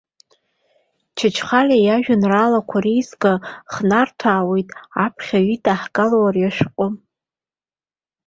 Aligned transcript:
Чачхалиа 1.17 1.81
иажәеинраалақәа 1.85 2.77
реизга 2.83 3.33
ханарҭәаауеит 3.71 4.69
аԥхьаҩ 5.03 5.47
идаагало 5.55 6.17
ари 6.27 6.47
ашәҟәы. 6.49 6.87